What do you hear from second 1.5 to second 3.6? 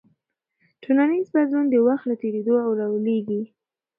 د وخت له تېرېدو راولاړېږي.